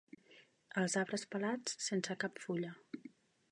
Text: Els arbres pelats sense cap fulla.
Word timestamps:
Els 0.81 0.95
arbres 1.01 1.27
pelats 1.35 1.77
sense 1.91 2.19
cap 2.25 2.43
fulla. 2.47 2.75